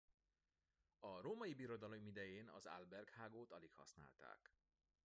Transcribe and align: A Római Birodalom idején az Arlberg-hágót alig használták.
A 0.99 1.21
Római 1.21 1.53
Birodalom 1.53 2.05
idején 2.05 2.47
az 2.49 2.65
Arlberg-hágót 2.65 3.51
alig 3.51 3.71
használták. 3.73 4.53